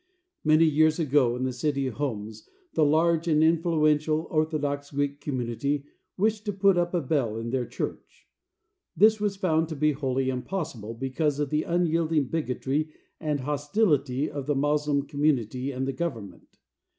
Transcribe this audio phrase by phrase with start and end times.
[0.43, 5.85] Many years ago, in the city of Homs, the large and influential Orthodox Greek community
[6.17, 8.27] wished to put up a bell in their church.
[8.97, 14.47] This was found to be wholly impossible because of the unyielding bigotry and hostility of
[14.47, 16.57] the Moslem community and the government.